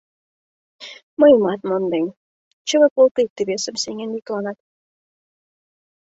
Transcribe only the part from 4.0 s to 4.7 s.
йӱкланат.